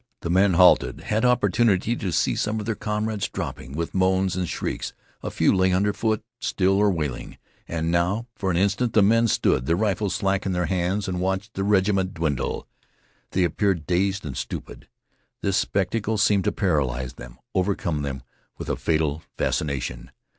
[0.21, 4.49] The men, halted, had opportunity to see some of their comrades dropping with moans and
[4.49, 4.93] shrieks.
[5.21, 7.37] A few lay under foot, still or wailing.
[7.67, 11.21] And now for an instant the men stood, their rifles slack in their hands, and
[11.21, 12.67] watched the regiment dwindle.
[13.29, 14.87] They appeared dazed and stupid.
[15.43, 18.23] This spectacle seemed to paralyze them, overcome them
[18.57, 20.09] with a fatal fascination.